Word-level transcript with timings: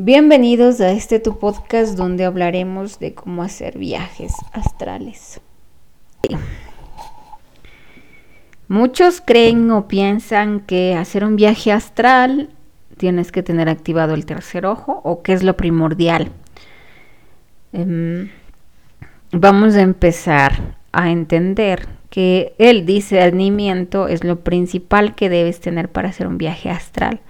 Bienvenidos 0.00 0.80
a 0.80 0.92
este 0.92 1.18
tu 1.18 1.40
podcast 1.40 1.96
donde 1.98 2.24
hablaremos 2.24 3.00
de 3.00 3.14
cómo 3.14 3.42
hacer 3.42 3.78
viajes 3.78 4.32
astrales. 4.52 5.40
Muchos 8.68 9.20
creen 9.20 9.68
o 9.72 9.88
piensan 9.88 10.60
que 10.60 10.94
hacer 10.94 11.24
un 11.24 11.34
viaje 11.34 11.72
astral 11.72 12.48
tienes 12.96 13.32
que 13.32 13.42
tener 13.42 13.68
activado 13.68 14.14
el 14.14 14.24
tercer 14.24 14.66
ojo 14.66 15.00
o 15.02 15.24
que 15.24 15.32
es 15.32 15.42
lo 15.42 15.56
primordial. 15.56 16.30
Em, 17.72 18.30
vamos 19.32 19.74
a 19.74 19.80
empezar 19.80 20.76
a 20.92 21.10
entender 21.10 21.88
que 22.08 22.54
el 22.58 22.86
discernimiento 22.86 24.06
es 24.06 24.22
lo 24.22 24.44
principal 24.44 25.16
que 25.16 25.28
debes 25.28 25.58
tener 25.58 25.88
para 25.88 26.10
hacer 26.10 26.28
un 26.28 26.38
viaje 26.38 26.70
astral. 26.70 27.20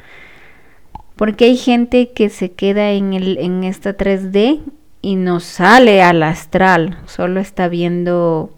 Porque 1.18 1.46
hay 1.46 1.56
gente 1.56 2.12
que 2.12 2.28
se 2.28 2.52
queda 2.52 2.92
en, 2.92 3.12
el, 3.12 3.38
en 3.38 3.64
esta 3.64 3.96
3D 3.96 4.60
y 5.02 5.16
no 5.16 5.40
sale 5.40 6.00
al 6.00 6.22
astral, 6.22 6.96
solo 7.06 7.40
está 7.40 7.66
viendo 7.66 8.52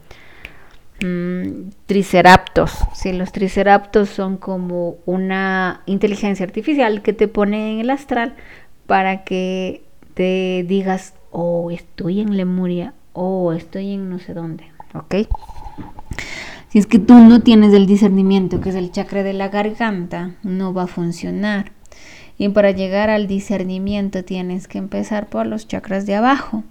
mm, 1.02 1.70
triceraptos. 1.86 2.72
Sí, 2.92 3.14
los 3.14 3.32
triceraptos 3.32 4.10
son 4.10 4.36
como 4.36 4.96
una 5.06 5.80
inteligencia 5.86 6.44
artificial 6.44 7.00
que 7.00 7.14
te 7.14 7.28
pone 7.28 7.72
en 7.72 7.80
el 7.80 7.88
astral 7.88 8.34
para 8.86 9.24
que 9.24 9.82
te 10.12 10.62
digas, 10.68 11.14
oh, 11.30 11.70
estoy 11.70 12.20
en 12.20 12.36
Lemuria, 12.36 12.92
oh, 13.14 13.54
estoy 13.54 13.94
en 13.94 14.10
no 14.10 14.18
sé 14.18 14.34
dónde, 14.34 14.64
¿ok? 14.92 15.14
Si 16.68 16.78
es 16.78 16.86
que 16.86 16.98
tú 16.98 17.14
no 17.14 17.40
tienes 17.40 17.72
el 17.72 17.86
discernimiento, 17.86 18.60
que 18.60 18.68
es 18.68 18.74
el 18.74 18.92
chakra 18.92 19.22
de 19.22 19.32
la 19.32 19.48
garganta, 19.48 20.34
no 20.42 20.74
va 20.74 20.82
a 20.82 20.86
funcionar. 20.86 21.72
Y 22.40 22.48
para 22.48 22.70
llegar 22.70 23.10
al 23.10 23.26
discernimiento 23.26 24.24
tienes 24.24 24.66
que 24.66 24.78
empezar 24.78 25.26
por 25.26 25.44
los 25.44 25.68
chakras 25.68 26.06
de 26.06 26.14
abajo. 26.14 26.64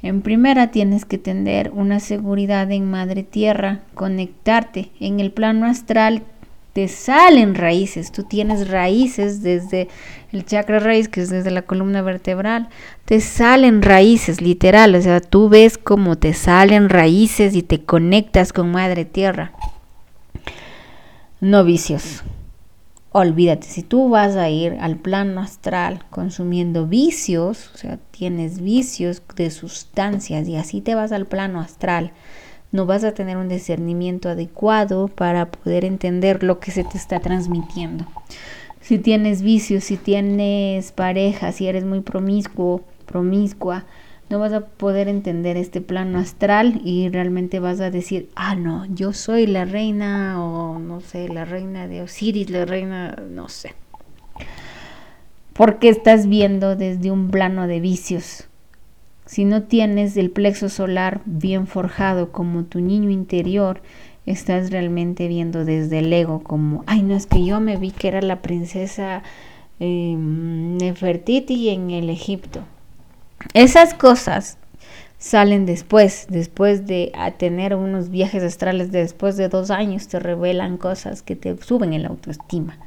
En 0.00 0.22
primera 0.22 0.70
tienes 0.70 1.04
que 1.04 1.18
tener 1.18 1.72
una 1.72 1.98
seguridad 1.98 2.70
en 2.70 2.88
Madre 2.88 3.24
Tierra, 3.24 3.80
conectarte. 3.94 4.90
En 5.00 5.18
el 5.18 5.32
plano 5.32 5.66
astral 5.66 6.22
te 6.72 6.86
salen 6.86 7.56
raíces, 7.56 8.12
tú 8.12 8.22
tienes 8.22 8.68
raíces 8.68 9.42
desde 9.42 9.88
el 10.30 10.44
chakra 10.46 10.78
raíz, 10.78 11.08
que 11.08 11.22
es 11.22 11.30
desde 11.30 11.50
la 11.50 11.62
columna 11.62 12.00
vertebral, 12.00 12.68
te 13.06 13.20
salen 13.20 13.82
raíces, 13.82 14.40
literal, 14.40 14.94
o 14.94 15.02
sea, 15.02 15.20
tú 15.20 15.48
ves 15.48 15.78
cómo 15.78 16.14
te 16.14 16.32
salen 16.32 16.90
raíces 16.90 17.56
y 17.56 17.62
te 17.62 17.82
conectas 17.82 18.52
con 18.52 18.70
Madre 18.70 19.04
Tierra. 19.04 19.50
No 21.40 21.64
vicios 21.64 22.22
olvídate, 23.12 23.66
si 23.66 23.82
tú 23.82 24.08
vas 24.08 24.36
a 24.36 24.50
ir 24.50 24.76
al 24.80 24.96
plano 24.96 25.40
astral 25.40 26.04
consumiendo 26.10 26.86
vicios, 26.86 27.70
o 27.74 27.78
sea, 27.78 27.98
tienes 28.10 28.60
vicios 28.60 29.22
de 29.36 29.50
sustancias 29.50 30.48
y 30.48 30.56
así 30.56 30.80
te 30.80 30.94
vas 30.94 31.12
al 31.12 31.26
plano 31.26 31.60
astral, 31.60 32.12
no 32.72 32.84
vas 32.84 33.04
a 33.04 33.12
tener 33.12 33.36
un 33.36 33.48
discernimiento 33.48 34.28
adecuado 34.28 35.08
para 35.08 35.50
poder 35.50 35.84
entender 35.84 36.42
lo 36.42 36.60
que 36.60 36.72
se 36.72 36.84
te 36.84 36.98
está 36.98 37.20
transmitiendo. 37.20 38.04
Si 38.80 38.98
tienes 38.98 39.42
vicios, 39.42 39.84
si 39.84 39.96
tienes 39.96 40.92
pareja, 40.92 41.52
si 41.52 41.66
eres 41.66 41.84
muy 41.84 42.00
promiscuo, 42.00 42.82
promiscua, 43.06 43.84
no 44.28 44.40
vas 44.40 44.52
a 44.52 44.60
poder 44.60 45.08
entender 45.08 45.56
este 45.56 45.80
plano 45.80 46.18
astral 46.18 46.80
y 46.84 47.08
realmente 47.08 47.60
vas 47.60 47.80
a 47.80 47.90
decir, 47.90 48.28
ah, 48.34 48.56
no, 48.56 48.84
yo 48.86 49.12
soy 49.12 49.46
la 49.46 49.64
reina 49.64 50.42
o 50.44 50.78
no 50.78 51.00
sé, 51.00 51.28
la 51.28 51.44
reina 51.44 51.86
de 51.86 52.02
Osiris, 52.02 52.50
la 52.50 52.64
reina, 52.64 53.16
no 53.30 53.48
sé. 53.48 53.74
Porque 55.52 55.88
estás 55.88 56.26
viendo 56.26 56.74
desde 56.76 57.10
un 57.10 57.30
plano 57.30 57.66
de 57.66 57.80
vicios. 57.80 58.48
Si 59.26 59.44
no 59.44 59.62
tienes 59.62 60.16
el 60.16 60.30
plexo 60.30 60.68
solar 60.68 61.20
bien 61.24 61.66
forjado 61.66 62.32
como 62.32 62.64
tu 62.64 62.80
niño 62.80 63.10
interior, 63.10 63.80
estás 64.26 64.70
realmente 64.70 65.28
viendo 65.28 65.64
desde 65.64 66.00
el 66.00 66.12
ego 66.12 66.42
como, 66.42 66.82
ay, 66.86 67.02
no 67.02 67.14
es 67.14 67.26
que 67.26 67.44
yo 67.44 67.60
me 67.60 67.76
vi 67.76 67.92
que 67.92 68.08
era 68.08 68.22
la 68.22 68.42
princesa 68.42 69.22
eh, 69.78 70.16
Nefertiti 70.16 71.68
en 71.68 71.90
el 71.90 72.10
Egipto 72.10 72.64
esas 73.54 73.94
cosas 73.94 74.58
salen 75.18 75.66
después, 75.66 76.26
después 76.28 76.86
de 76.86 77.12
tener 77.38 77.74
unos 77.74 78.10
viajes 78.10 78.42
astrales, 78.42 78.92
después 78.92 79.36
de 79.36 79.48
dos 79.48 79.70
años 79.70 80.08
te 80.08 80.18
revelan 80.18 80.76
cosas 80.76 81.22
que 81.22 81.36
te 81.36 81.56
suben 81.62 81.92
en 81.92 82.02
la 82.02 82.08
autoestima, 82.08 82.78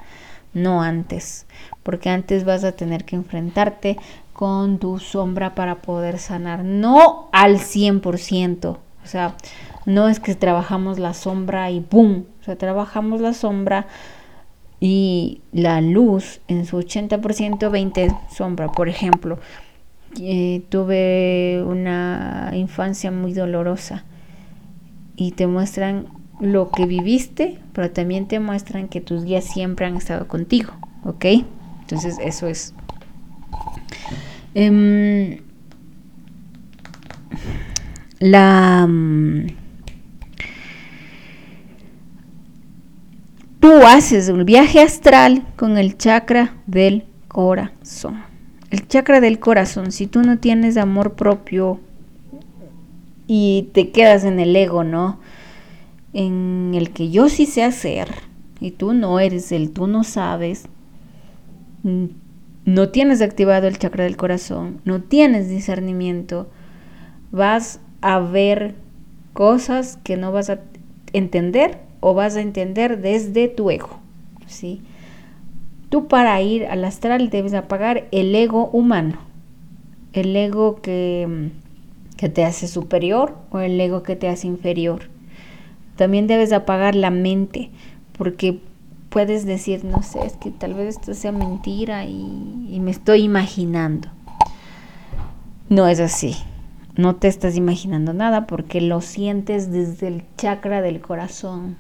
no 0.53 0.81
antes, 0.81 1.45
porque 1.83 2.09
antes 2.09 2.45
vas 2.45 2.63
a 2.63 2.71
tener 2.71 3.03
que 3.05 3.15
enfrentarte 3.15 3.97
con 4.33 4.79
tu 4.79 4.99
sombra 4.99 5.55
para 5.55 5.81
poder 5.81 6.19
sanar, 6.19 6.63
no 6.63 7.29
al 7.31 7.57
100%, 7.57 8.65
o 8.67 8.79
sea, 9.03 9.35
no 9.85 10.07
es 10.07 10.19
que 10.19 10.35
trabajamos 10.35 10.99
la 10.99 11.13
sombra 11.13 11.71
y 11.71 11.79
¡boom! 11.79 12.25
O 12.41 12.43
sea, 12.43 12.57
trabajamos 12.57 13.21
la 13.21 13.33
sombra 13.33 13.87
y 14.79 15.41
la 15.51 15.81
luz 15.81 16.41
en 16.47 16.65
su 16.65 16.79
80%, 16.79 17.71
20 17.71 18.11
sombra, 18.29 18.71
por 18.71 18.87
ejemplo 18.87 19.39
eh, 20.17 20.63
tuve 20.69 21.63
una 21.65 22.51
infancia 22.55 23.11
muy 23.11 23.33
dolorosa 23.33 24.05
y 25.15 25.31
te 25.31 25.47
muestran 25.47 26.07
lo 26.39 26.71
que 26.71 26.85
viviste, 26.85 27.59
pero 27.73 27.91
también 27.91 28.27
te 28.27 28.39
muestran 28.39 28.87
que 28.87 29.01
tus 29.01 29.23
guías 29.23 29.43
siempre 29.45 29.85
han 29.85 29.97
estado 29.97 30.27
contigo, 30.27 30.73
¿ok? 31.03 31.25
Entonces 31.81 32.17
eso 32.23 32.47
es. 32.47 32.73
Em, 34.55 35.39
la... 38.19 38.87
Mm, 38.87 39.47
tú 43.59 43.71
haces 43.85 44.29
un 44.29 44.45
viaje 44.45 44.81
astral 44.81 45.45
con 45.55 45.77
el 45.77 45.97
chakra 45.97 46.55
del 46.65 47.05
corazón 47.27 48.28
el 48.69 48.88
chakra 48.88 49.19
del 49.19 49.40
corazón, 49.40 49.91
si 49.91 50.07
tú 50.07 50.22
no 50.22 50.38
tienes 50.38 50.78
amor 50.78 51.13
propio 51.13 51.80
y 53.28 53.69
te 53.74 53.90
quedas 53.91 54.24
en 54.24 54.40
el 54.40 54.56
ego, 54.56 54.84
¿no? 54.84 55.19
En 56.13 56.72
el 56.74 56.91
que 56.91 57.09
yo 57.09 57.30
sí 57.30 57.46
sé 57.46 57.63
hacer 57.63 58.09
y 58.59 58.72
tú 58.72 58.94
no 58.94 59.19
eres 59.19 59.52
el, 59.52 59.72
tú 59.72 59.88
no 59.88 60.03
sabes, 60.03 60.68
no 62.66 62.90
tienes 62.90 63.22
activado 63.22 63.68
el 63.68 63.78
chakra 63.78 64.03
del 64.03 64.18
corazón, 64.18 64.81
no 64.86 65.01
tienes 65.01 65.50
discernimiento, 65.50 66.50
vas 67.31 67.80
a 68.01 68.19
ver 68.19 68.75
cosas 69.34 69.97
que 70.03 70.18
no 70.18 70.31
vas 70.31 70.50
a 70.50 70.59
entender 71.13 71.80
o 72.01 72.13
vas 72.13 72.36
a 72.36 72.41
entender 72.41 73.01
desde 73.01 73.47
tu 73.47 73.72
ego, 73.72 74.00
¿sí? 74.47 74.81
Tú 75.89 76.07
para 76.07 76.39
ir 76.41 76.67
al 76.67 76.85
astral 76.85 77.31
debes 77.31 77.55
apagar 77.55 78.07
el 78.11 78.33
ego 78.35 78.69
humano, 78.72 79.17
el 80.13 80.35
ego 80.35 80.81
que, 80.81 81.50
que 82.16 82.29
te 82.29 82.45
hace 82.45 82.67
superior 82.67 83.35
o 83.50 83.59
el 83.59 83.79
ego 83.81 84.03
que 84.03 84.16
te 84.16 84.27
hace 84.29 84.45
inferior. 84.45 85.09
También 85.95 86.27
debes 86.27 86.53
apagar 86.53 86.94
la 86.94 87.09
mente, 87.09 87.72
porque 88.16 88.59
puedes 89.09 89.47
decir, 89.47 89.83
no 89.83 90.03
sé, 90.03 90.19
es 90.25 90.38
que 90.38 90.51
tal 90.51 90.75
vez 90.75 90.97
esto 90.97 91.16
sea 91.16 91.31
mentira 91.31 92.06
y, 92.06 92.67
y 92.69 92.79
me 92.79 92.91
estoy 92.91 93.23
imaginando. 93.23 94.09
No 95.69 95.88
es 95.88 96.00
así. 96.00 96.35
No 96.95 97.16
te 97.16 97.27
estás 97.27 97.56
imaginando 97.56 98.13
nada 98.13 98.45
porque 98.45 98.79
lo 98.79 99.01
sientes 99.01 99.71
desde 99.71 100.07
el 100.07 100.23
chakra 100.38 100.81
del 100.81 101.01
corazón 101.01 101.77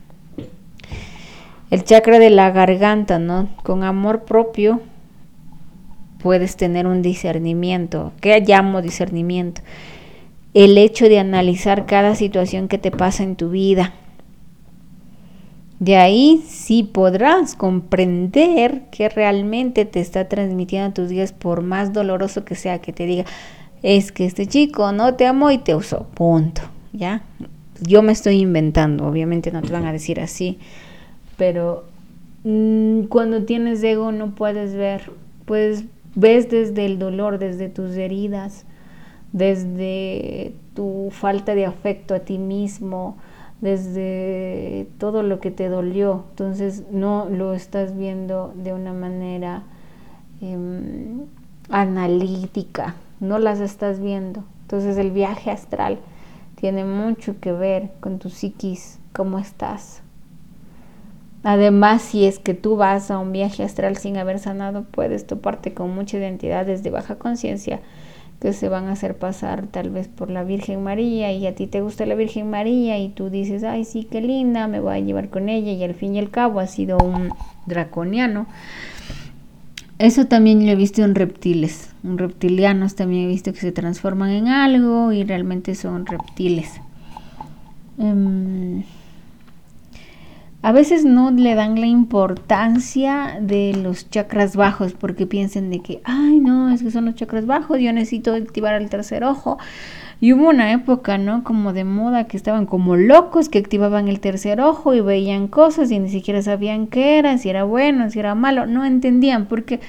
el 1.69 1.83
chakra 1.83 2.19
de 2.19 2.29
la 2.29 2.51
garganta, 2.51 3.19
¿no? 3.19 3.49
Con 3.63 3.83
amor 3.83 4.25
propio 4.25 4.81
puedes 6.19 6.57
tener 6.57 6.87
un 6.87 7.01
discernimiento. 7.01 8.11
¿Qué 8.21 8.39
llamo 8.41 8.81
discernimiento? 8.81 9.61
El 10.53 10.77
hecho 10.77 11.07
de 11.07 11.19
analizar 11.19 11.85
cada 11.85 12.15
situación 12.15 12.67
que 12.67 12.77
te 12.77 12.91
pasa 12.91 13.23
en 13.23 13.35
tu 13.35 13.49
vida. 13.49 13.93
De 15.79 15.95
ahí 15.95 16.43
sí 16.45 16.83
podrás 16.83 17.55
comprender 17.55 18.81
que 18.91 19.07
realmente 19.07 19.85
te 19.85 20.01
está 20.01 20.27
transmitiendo 20.27 20.93
tus 20.93 21.07
días, 21.07 21.31
por 21.31 21.61
más 21.61 21.93
doloroso 21.93 22.43
que 22.43 22.55
sea 22.55 22.79
que 22.79 22.91
te 22.91 23.05
diga, 23.05 23.23
es 23.81 24.11
que 24.11 24.25
este 24.25 24.45
chico 24.45 24.91
no 24.91 25.15
te 25.15 25.25
amó 25.25 25.51
y 25.51 25.57
te 25.57 25.75
usó, 25.75 26.07
punto, 26.13 26.63
¿ya? 26.91 27.21
Yo 27.79 28.01
me 28.01 28.11
estoy 28.11 28.41
inventando, 28.41 29.07
obviamente 29.07 29.53
no 29.53 29.61
te 29.61 29.71
van 29.71 29.85
a 29.85 29.93
decir 29.93 30.19
así, 30.19 30.59
pero 31.39 31.85
mm, 32.43 33.03
cuando 33.03 33.45
tienes 33.45 33.81
ego 33.81 34.11
no 34.11 34.35
puedes 34.35 34.75
ver, 34.75 35.09
pues 35.45 35.85
ves 36.13 36.49
desde 36.49 36.85
el 36.85 36.99
dolor, 36.99 37.39
desde 37.39 37.69
tus 37.69 37.95
heridas, 37.95 38.65
desde 39.31 40.53
tu 40.75 41.07
falta 41.11 41.55
de 41.55 41.65
afecto 41.65 42.13
a 42.13 42.19
ti 42.19 42.37
mismo, 42.37 43.17
desde 43.61 44.87
todo 44.97 45.23
lo 45.23 45.39
que 45.39 45.49
te 45.49 45.69
dolió. 45.69 46.25
Entonces 46.31 46.83
no 46.91 47.29
lo 47.29 47.53
estás 47.53 47.95
viendo 47.97 48.53
de 48.55 48.73
una 48.73 48.91
manera 48.91 49.63
em, 50.41 51.21
analítica, 51.69 52.95
no 53.21 53.39
las 53.39 53.61
estás 53.61 54.01
viendo. 54.01 54.43
Entonces 54.63 54.97
el 54.97 55.11
viaje 55.11 55.51
astral 55.51 55.99
tiene 56.55 56.83
mucho 56.83 57.39
que 57.39 57.53
ver 57.53 57.91
con 58.01 58.19
tu 58.19 58.29
psiquis, 58.29 58.99
cómo 59.13 59.39
estás. 59.39 60.01
Además, 61.43 62.01
si 62.01 62.25
es 62.25 62.37
que 62.39 62.53
tú 62.53 62.75
vas 62.75 63.11
a 63.11 63.19
un 63.19 63.31
viaje 63.31 63.63
astral 63.63 63.97
sin 63.97 64.17
haber 64.17 64.39
sanado, 64.39 64.83
puedes 64.83 65.25
toparte 65.25 65.73
con 65.73 65.95
muchas 65.95 66.19
identidades 66.19 66.83
de 66.83 66.89
baja 66.89 67.15
conciencia 67.15 67.79
que 68.41 68.53
se 68.53 68.69
van 68.69 68.87
a 68.87 68.93
hacer 68.93 69.17
pasar 69.17 69.67
tal 69.67 69.89
vez 69.89 70.07
por 70.07 70.29
la 70.29 70.43
Virgen 70.43 70.81
María 70.83 71.31
y 71.33 71.45
a 71.45 71.55
ti 71.55 71.67
te 71.67 71.81
gusta 71.81 72.05
la 72.05 72.15
Virgen 72.15 72.49
María 72.49 72.97
y 72.97 73.09
tú 73.09 73.29
dices, 73.29 73.63
ay, 73.63 73.83
sí, 73.83 74.07
qué 74.09 74.21
linda, 74.21 74.67
me 74.67 74.79
voy 74.79 74.95
a 74.95 74.99
llevar 74.99 75.29
con 75.29 75.49
ella 75.49 75.71
y 75.71 75.83
al 75.83 75.93
fin 75.93 76.15
y 76.15 76.19
al 76.19 76.29
cabo 76.29 76.59
ha 76.59 76.67
sido 76.67 76.97
un 76.97 77.31
draconiano. 77.65 78.47
Eso 79.97 80.27
también 80.27 80.65
lo 80.65 80.71
he 80.71 80.75
visto 80.75 81.03
en 81.03 81.15
reptiles, 81.15 81.89
en 82.05 82.17
reptilianos 82.17 82.95
también 82.95 83.25
he 83.25 83.27
visto 83.27 83.51
que 83.51 83.59
se 83.59 83.73
transforman 83.73 84.29
en 84.29 84.47
algo 84.47 85.11
y 85.11 85.25
realmente 85.25 85.75
son 85.75 86.05
reptiles. 86.05 86.71
Em, 87.97 88.83
a 90.61 90.71
veces 90.73 91.05
no 91.05 91.31
le 91.31 91.55
dan 91.55 91.79
la 91.79 91.87
importancia 91.87 93.37
de 93.41 93.73
los 93.81 94.09
chakras 94.09 94.57
bajos 94.57 94.93
porque 94.93 95.25
piensan 95.25 95.69
de 95.69 95.79
que, 95.79 96.01
ay, 96.03 96.39
no, 96.39 96.69
es 96.69 96.83
que 96.83 96.91
son 96.91 97.05
los 97.05 97.15
chakras 97.15 97.45
bajos, 97.45 97.79
yo 97.79 97.93
necesito 97.93 98.33
activar 98.33 98.81
el 98.81 98.89
tercer 98.89 99.23
ojo. 99.23 99.57
Y 100.21 100.33
hubo 100.33 100.49
una 100.49 100.73
época, 100.73 101.17
¿no? 101.17 101.45
Como 101.45 101.71
de 101.71 101.85
moda 101.85 102.25
que 102.25 102.35
estaban 102.35 102.65
como 102.65 102.97
locos, 102.97 103.47
que 103.47 103.57
activaban 103.57 104.09
el 104.09 104.19
tercer 104.19 104.59
ojo 104.59 104.93
y 104.93 104.99
veían 104.99 105.47
cosas 105.47 105.91
y 105.91 105.99
ni 105.99 106.09
siquiera 106.09 106.41
sabían 106.41 106.87
qué 106.87 107.19
era, 107.19 107.37
si 107.37 107.49
era 107.49 107.63
bueno, 107.63 108.09
si 108.09 108.19
era 108.19 108.35
malo, 108.35 108.65
no 108.65 108.83
entendían 108.83 109.45
porque 109.45 109.79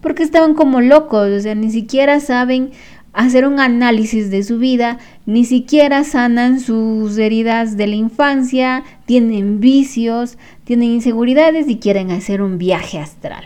porque 0.00 0.22
estaban 0.22 0.54
como 0.54 0.80
locos, 0.80 1.28
o 1.28 1.40
sea, 1.40 1.54
ni 1.54 1.70
siquiera 1.70 2.20
saben 2.20 2.70
hacer 3.12 3.46
un 3.46 3.58
análisis 3.58 4.30
de 4.30 4.42
su 4.42 4.58
vida, 4.58 4.98
ni 5.26 5.44
siquiera 5.44 6.04
sanan 6.04 6.60
sus 6.60 7.18
heridas 7.18 7.76
de 7.76 7.86
la 7.86 7.96
infancia, 7.96 8.84
tienen 9.06 9.60
vicios, 9.60 10.38
tienen 10.64 10.90
inseguridades 10.90 11.68
y 11.68 11.78
quieren 11.78 12.10
hacer 12.10 12.42
un 12.42 12.58
viaje 12.58 12.98
astral. 12.98 13.44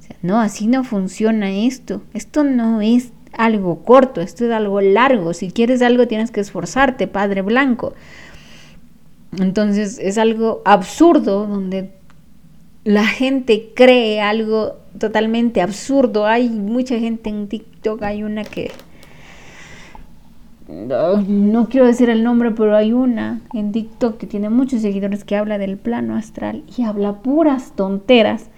O 0.00 0.02
sea, 0.02 0.16
no, 0.22 0.40
así 0.40 0.66
no 0.66 0.84
funciona 0.84 1.50
esto. 1.52 2.02
Esto 2.14 2.44
no 2.44 2.80
es 2.80 3.12
algo 3.32 3.82
corto, 3.82 4.20
esto 4.20 4.46
es 4.46 4.52
algo 4.52 4.80
largo. 4.80 5.34
Si 5.34 5.50
quieres 5.50 5.82
algo 5.82 6.08
tienes 6.08 6.30
que 6.30 6.40
esforzarte, 6.40 7.06
Padre 7.06 7.42
Blanco. 7.42 7.94
Entonces 9.38 9.98
es 9.98 10.18
algo 10.18 10.62
absurdo 10.64 11.46
donde 11.46 11.90
la 12.84 13.06
gente 13.06 13.70
cree 13.74 14.20
algo 14.20 14.76
totalmente 14.98 15.60
absurdo. 15.60 16.26
Hay 16.26 16.48
mucha 16.48 16.98
gente 16.98 17.30
en 17.30 17.48
TikTok, 17.48 18.02
hay 18.02 18.22
una 18.22 18.44
que... 18.44 18.70
No, 20.68 21.68
quiero 21.68 21.86
decir 21.86 22.08
el 22.08 22.24
nombre, 22.24 22.50
pero 22.52 22.74
hay 22.74 22.92
una 22.92 23.42
en 23.52 23.72
TikTok 23.72 24.16
que 24.16 24.26
tiene 24.26 24.48
muchos 24.48 24.80
seguidores 24.80 25.22
que 25.22 25.36
habla 25.36 25.58
del 25.58 25.76
plano 25.76 26.16
astral 26.16 26.64
y 26.76 26.82
habla 26.82 27.20
puras 27.20 27.72
tonteras, 27.76 28.48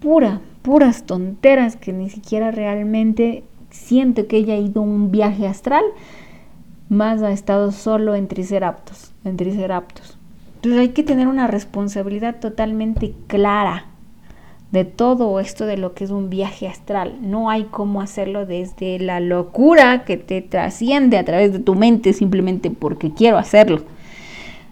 pura, 0.00 0.40
puras 0.62 1.04
tonteras 1.04 1.76
que 1.76 1.92
ni 1.92 2.10
siquiera 2.10 2.50
realmente 2.50 3.44
siento 3.70 4.26
que 4.26 4.38
ella 4.38 4.54
ha 4.54 4.58
ido 4.58 4.82
un 4.82 5.12
viaje 5.12 5.46
astral, 5.46 5.84
más 6.88 7.22
ha 7.22 7.30
estado 7.30 7.70
solo 7.70 8.16
en 8.16 8.26
Triceraptos, 8.26 9.12
en 9.24 9.36
Triceraptos. 9.36 10.13
Entonces 10.64 10.80
hay 10.80 10.94
que 10.94 11.02
tener 11.02 11.28
una 11.28 11.46
responsabilidad 11.46 12.36
totalmente 12.40 13.12
clara 13.26 13.84
de 14.72 14.86
todo 14.86 15.38
esto 15.38 15.66
de 15.66 15.76
lo 15.76 15.92
que 15.92 16.04
es 16.04 16.10
un 16.10 16.30
viaje 16.30 16.66
astral. 16.66 17.18
No 17.20 17.50
hay 17.50 17.64
cómo 17.64 18.00
hacerlo 18.00 18.46
desde 18.46 18.98
la 18.98 19.20
locura 19.20 20.04
que 20.06 20.16
te 20.16 20.40
trasciende 20.40 21.18
a 21.18 21.24
través 21.26 21.52
de 21.52 21.58
tu 21.58 21.74
mente 21.74 22.14
simplemente 22.14 22.70
porque 22.70 23.12
quiero 23.12 23.36
hacerlo. 23.36 23.84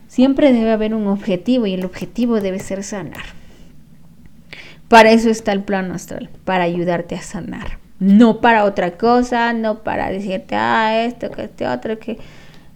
Siempre 0.08 0.54
debe 0.54 0.72
haber 0.72 0.94
un 0.94 1.06
objetivo 1.08 1.66
y 1.66 1.74
el 1.74 1.84
objetivo 1.84 2.40
debe 2.40 2.58
ser 2.58 2.84
sanar. 2.84 3.24
Para 4.88 5.10
eso 5.10 5.28
está 5.28 5.52
el 5.52 5.62
plano 5.62 5.92
astral, 5.92 6.30
para 6.46 6.64
ayudarte 6.64 7.16
a 7.16 7.22
sanar. 7.22 7.78
No 7.98 8.40
para 8.40 8.64
otra 8.64 8.92
cosa, 8.92 9.52
no 9.52 9.82
para 9.82 10.08
decirte, 10.08 10.54
ah, 10.54 11.04
esto, 11.04 11.30
que 11.30 11.44
este 11.44 11.66
otro, 11.66 11.98
que 11.98 12.16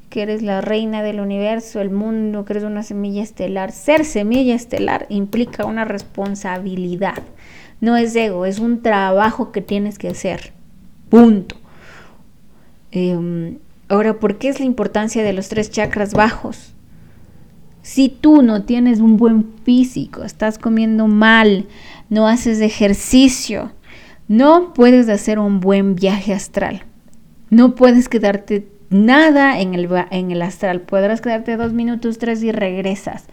que 0.08 0.22
eres 0.22 0.42
la 0.42 0.60
reina 0.60 1.02
del 1.02 1.20
universo, 1.20 1.80
el 1.80 1.90
mundo, 1.90 2.44
que 2.44 2.54
eres 2.54 2.64
una 2.64 2.82
semilla 2.82 3.22
estelar. 3.22 3.72
Ser 3.72 4.04
semilla 4.04 4.54
estelar 4.54 5.06
implica 5.08 5.64
una 5.64 5.84
responsabilidad. 5.84 7.22
No 7.80 7.96
es 7.96 8.14
ego, 8.16 8.46
es 8.46 8.58
un 8.58 8.82
trabajo 8.82 9.52
que 9.52 9.60
tienes 9.60 9.98
que 9.98 10.08
hacer. 10.08 10.52
Punto. 11.08 11.56
Em, 12.92 13.58
ahora, 13.88 14.18
¿por 14.18 14.38
qué 14.38 14.48
es 14.48 14.60
la 14.60 14.66
importancia 14.66 15.22
de 15.22 15.32
los 15.32 15.48
tres 15.48 15.70
chakras 15.70 16.14
bajos? 16.14 16.72
Si 17.82 18.08
tú 18.08 18.42
no 18.42 18.64
tienes 18.64 19.00
un 19.00 19.16
buen 19.16 19.46
físico, 19.64 20.24
estás 20.24 20.58
comiendo 20.58 21.06
mal, 21.06 21.66
no 22.08 22.26
haces 22.26 22.60
ejercicio, 22.60 23.72
no 24.28 24.72
puedes 24.74 25.08
hacer 25.08 25.38
un 25.38 25.60
buen 25.60 25.94
viaje 25.94 26.32
astral. 26.32 26.82
No 27.48 27.76
puedes 27.76 28.08
quedarte 28.08 28.66
nada 28.90 29.60
en 29.60 29.74
el, 29.74 29.88
en 30.10 30.30
el 30.30 30.42
astral. 30.42 30.82
Podrás 30.82 31.20
quedarte 31.20 31.56
dos 31.56 31.72
minutos, 31.72 32.18
tres 32.18 32.42
y 32.42 32.52
regresas. 32.52 33.24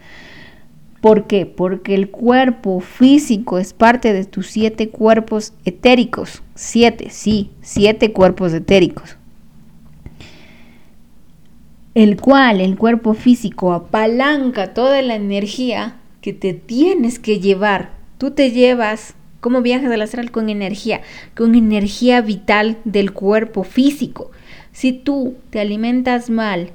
¿Por 1.00 1.26
qué? 1.26 1.44
Porque 1.44 1.94
el 1.94 2.10
cuerpo 2.10 2.80
físico 2.80 3.58
es 3.58 3.74
parte 3.74 4.14
de 4.14 4.24
tus 4.24 4.46
siete 4.46 4.88
cuerpos 4.88 5.52
etéricos. 5.66 6.42
Siete, 6.54 7.10
sí, 7.10 7.50
siete 7.60 8.12
cuerpos 8.12 8.54
etéricos. 8.54 9.18
El 11.94 12.18
cual, 12.20 12.60
el 12.60 12.76
cuerpo 12.76 13.12
físico, 13.12 13.72
apalanca 13.72 14.72
toda 14.72 15.02
la 15.02 15.14
energía 15.14 15.96
que 16.22 16.32
te 16.32 16.54
tienes 16.54 17.18
que 17.18 17.38
llevar. 17.38 17.90
Tú 18.16 18.30
te 18.30 18.50
llevas, 18.50 19.14
¿cómo 19.44 19.60
viajas 19.60 19.92
al 19.92 20.00
astral? 20.00 20.30
Con 20.30 20.48
energía, 20.48 21.02
con 21.36 21.54
energía 21.54 22.22
vital 22.22 22.78
del 22.84 23.12
cuerpo 23.12 23.62
físico. 23.62 24.30
Si 24.72 24.94
tú 24.94 25.34
te 25.50 25.60
alimentas 25.60 26.30
mal, 26.30 26.70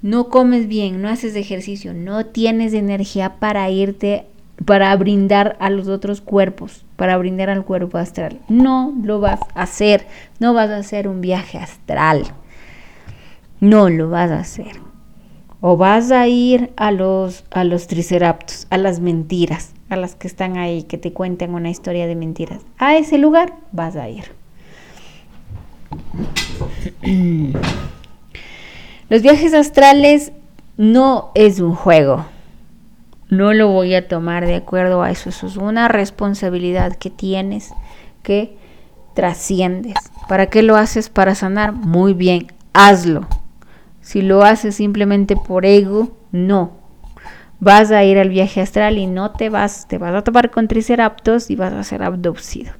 no 0.00 0.30
comes 0.30 0.66
bien, 0.66 1.02
no 1.02 1.10
haces 1.10 1.36
ejercicio, 1.36 1.92
no 1.92 2.24
tienes 2.24 2.72
energía 2.72 3.34
para 3.38 3.68
irte, 3.68 4.24
para 4.64 4.96
brindar 4.96 5.58
a 5.60 5.68
los 5.68 5.88
otros 5.88 6.22
cuerpos, 6.22 6.86
para 6.96 7.18
brindar 7.18 7.50
al 7.50 7.66
cuerpo 7.66 7.98
astral. 7.98 8.40
No 8.48 8.94
lo 9.04 9.20
vas 9.20 9.40
a 9.54 9.64
hacer, 9.64 10.06
no 10.40 10.54
vas 10.54 10.70
a 10.70 10.78
hacer 10.78 11.08
un 11.08 11.20
viaje 11.20 11.58
astral. 11.58 12.24
No 13.60 13.90
lo 13.90 14.08
vas 14.08 14.30
a 14.30 14.38
hacer. 14.38 14.80
O 15.60 15.76
vas 15.76 16.10
a 16.10 16.26
ir 16.28 16.72
a 16.78 16.92
los, 16.92 17.44
a 17.50 17.64
los 17.64 17.88
triceraptos, 17.88 18.66
a 18.70 18.78
las 18.78 19.00
mentiras, 19.00 19.74
a 19.88 19.96
las 19.96 20.14
que 20.14 20.26
están 20.26 20.56
ahí, 20.56 20.82
que 20.82 20.98
te 20.98 21.12
cuentan 21.12 21.54
una 21.54 21.70
historia 21.70 22.06
de 22.06 22.16
mentiras. 22.16 22.62
A 22.78 22.96
ese 22.96 23.18
lugar 23.18 23.54
vas 23.72 23.96
a 23.96 24.08
ir. 24.08 24.24
Los 29.08 29.22
viajes 29.22 29.54
astrales 29.54 30.32
no 30.76 31.30
es 31.34 31.60
un 31.60 31.74
juego. 31.74 32.26
No 33.28 33.52
lo 33.52 33.68
voy 33.68 33.94
a 33.94 34.08
tomar 34.08 34.46
de 34.46 34.56
acuerdo 34.56 35.02
a 35.02 35.10
eso. 35.10 35.28
Eso 35.30 35.46
es 35.46 35.56
una 35.56 35.88
responsabilidad 35.88 36.96
que 36.96 37.10
tienes 37.10 37.72
que 38.22 38.56
trasciendes. 39.14 39.94
¿Para 40.28 40.46
qué 40.46 40.62
lo 40.62 40.76
haces? 40.76 41.08
Para 41.08 41.34
sanar. 41.34 41.72
Muy 41.72 42.14
bien, 42.14 42.48
hazlo. 42.72 43.26
Si 44.00 44.22
lo 44.22 44.42
haces 44.44 44.76
simplemente 44.76 45.36
por 45.36 45.66
ego, 45.66 46.16
no 46.30 46.75
vas 47.60 47.90
a 47.90 48.04
ir 48.04 48.18
al 48.18 48.28
viaje 48.28 48.60
astral 48.60 48.98
y 48.98 49.06
no 49.06 49.32
te 49.32 49.48
vas, 49.48 49.88
te 49.88 49.98
vas 49.98 50.14
a 50.14 50.22
topar 50.22 50.50
con 50.50 50.68
triceraptos 50.68 51.50
y 51.50 51.56
vas 51.56 51.72
a 51.72 51.84
ser 51.84 52.02
abducido. 52.02 52.72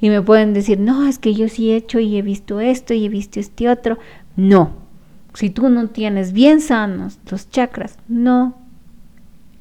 Y 0.00 0.08
me 0.08 0.22
pueden 0.22 0.54
decir, 0.54 0.80
no, 0.80 1.06
es 1.06 1.18
que 1.18 1.34
yo 1.34 1.48
sí 1.48 1.70
he 1.70 1.76
hecho 1.76 1.98
y 2.00 2.16
he 2.16 2.22
visto 2.22 2.60
esto 2.60 2.94
y 2.94 3.06
he 3.06 3.08
visto 3.08 3.40
este 3.40 3.68
otro. 3.68 3.98
No, 4.36 4.72
si 5.34 5.50
tú 5.50 5.68
no 5.68 5.88
tienes 5.88 6.32
bien 6.32 6.60
sanos 6.60 7.18
los 7.30 7.50
chakras, 7.50 7.98
no, 8.08 8.56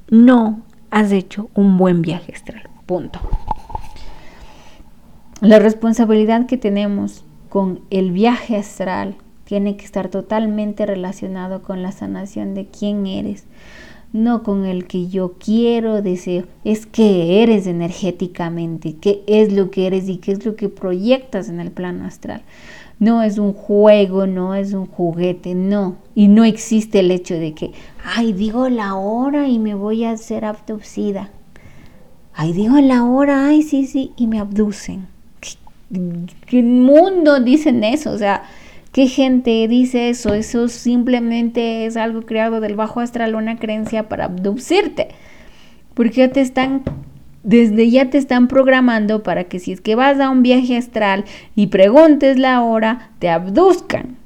no 0.10 0.62
has 0.90 1.12
hecho 1.12 1.50
un 1.54 1.78
buen 1.78 2.02
viaje 2.02 2.34
astral. 2.34 2.70
Punto. 2.86 3.20
La 5.42 5.60
responsabilidad 5.60 6.46
que 6.46 6.58
tenemos 6.58 7.26
con 7.50 7.82
el 7.90 8.12
viaje 8.12 8.58
astral 8.58 9.16
tiene 9.44 9.76
que 9.76 9.86
estar 9.86 10.10
totalmente 10.10 10.86
relacionado 10.86 11.62
con 11.62 11.82
la 11.82 11.92
sanación 11.92 12.54
de 12.54 12.68
quién 12.68 13.08
eres, 13.08 13.46
no 14.14 14.44
con 14.44 14.66
el 14.66 14.86
que 14.86 15.08
yo 15.08 15.34
quiero, 15.40 16.02
deseo, 16.02 16.46
es 16.64 16.86
que 16.86 17.42
eres 17.44 17.68
energéticamente, 17.68 18.96
qué 19.00 19.24
es 19.28 19.54
lo 19.54 19.72
que 19.72 19.88
eres 19.88 20.10
y 20.10 20.18
qué 20.18 20.34
es 20.34 20.46
lo 20.46 20.56
que 20.56 20.70
proyectas 20.70 21.50
en 21.50 21.60
el 21.60 21.72
plano 21.72 22.06
astral. 22.06 22.42
No 23.00 23.24
es 23.24 23.38
un 23.38 23.54
juego, 23.54 24.28
no 24.28 24.54
es 24.54 24.74
un 24.74 24.86
juguete, 24.86 25.56
no. 25.56 25.96
Y 26.14 26.28
no 26.28 26.44
existe 26.44 27.00
el 27.00 27.10
hecho 27.10 27.34
de 27.34 27.54
que, 27.54 27.72
ay, 28.04 28.32
digo 28.32 28.70
la 28.70 28.94
hora 28.96 29.48
y 29.48 29.58
me 29.58 29.74
voy 29.74 30.04
a 30.06 30.16
ser 30.18 30.46
abducida. 30.46 31.32
Ay, 32.34 32.54
digo 32.54 32.80
la 32.80 33.04
hora, 33.04 33.48
ay, 33.48 33.64
sí, 33.64 33.88
sí, 33.88 34.12
y 34.18 34.28
me 34.28 34.40
abducen. 34.40 35.08
¿Qué 36.46 36.62
mundo 36.62 37.40
dicen 37.40 37.84
eso? 37.84 38.12
O 38.12 38.18
sea, 38.18 38.44
¿qué 38.92 39.08
gente 39.08 39.68
dice 39.68 40.10
eso? 40.10 40.34
Eso 40.34 40.68
simplemente 40.68 41.86
es 41.86 41.98
algo 41.98 42.22
creado 42.24 42.60
del 42.60 42.76
bajo 42.76 43.00
astral, 43.00 43.36
una 43.36 43.58
creencia 43.58 44.10
para 44.10 44.26
abducirte. 44.26 45.10
Porque 45.94 46.28
te 46.28 46.42
están, 46.42 46.84
desde 47.44 47.90
ya 47.90 48.10
te 48.10 48.18
están 48.18 48.48
programando 48.48 49.24
para 49.24 49.46
que 49.46 49.60
si 49.60 49.72
es 49.72 49.82
que 49.82 49.96
vas 49.96 50.20
a 50.20 50.30
un 50.30 50.44
viaje 50.44 50.78
astral 50.78 51.26
y 51.56 51.68
preguntes 51.68 52.40
la 52.40 52.62
hora, 52.62 53.12
te 53.20 53.30
abduzcan. 53.30 54.21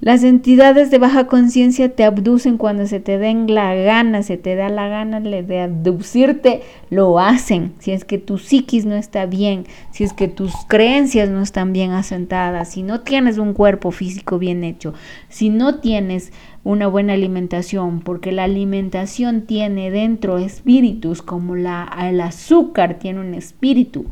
Las 0.00 0.24
entidades 0.24 0.90
de 0.90 0.98
baja 0.98 1.28
conciencia 1.28 1.94
te 1.94 2.02
abducen 2.02 2.58
cuando 2.58 2.84
se 2.88 2.98
te 2.98 3.16
den 3.16 3.54
la 3.54 3.76
gana, 3.76 4.24
se 4.24 4.36
te 4.36 4.56
da 4.56 4.68
la 4.68 4.88
gana 4.88 5.20
de 5.20 5.60
abducirte, 5.60 6.62
lo 6.90 7.20
hacen. 7.20 7.74
Si 7.78 7.92
es 7.92 8.04
que 8.04 8.18
tu 8.18 8.38
psiquis 8.38 8.86
no 8.86 8.96
está 8.96 9.24
bien, 9.26 9.66
si 9.92 10.02
es 10.02 10.12
que 10.12 10.26
tus 10.26 10.52
creencias 10.66 11.30
no 11.30 11.40
están 11.40 11.72
bien 11.72 11.92
asentadas, 11.92 12.72
si 12.72 12.82
no 12.82 13.02
tienes 13.02 13.38
un 13.38 13.54
cuerpo 13.54 13.92
físico 13.92 14.40
bien 14.40 14.64
hecho, 14.64 14.94
si 15.28 15.48
no 15.48 15.76
tienes 15.76 16.32
una 16.64 16.88
buena 16.88 17.12
alimentación, 17.12 18.00
porque 18.00 18.32
la 18.32 18.44
alimentación 18.44 19.42
tiene 19.42 19.92
dentro 19.92 20.38
espíritus 20.38 21.22
como 21.22 21.54
la, 21.54 21.88
el 22.10 22.20
azúcar 22.20 22.98
tiene 22.98 23.20
un 23.20 23.32
espíritu, 23.32 24.06